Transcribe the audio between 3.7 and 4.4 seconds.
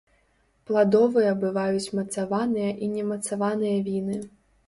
віны.